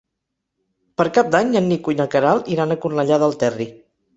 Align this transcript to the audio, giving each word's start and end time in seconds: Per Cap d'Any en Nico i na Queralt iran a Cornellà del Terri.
Per 1.01 1.05
Cap 1.17 1.29
d'Any 1.35 1.53
en 1.61 1.69
Nico 1.73 1.95
i 1.95 1.99
na 2.01 2.09
Queralt 2.15 2.51
iran 2.57 2.77
a 2.77 2.79
Cornellà 2.87 3.21
del 3.27 3.39
Terri. 3.45 3.73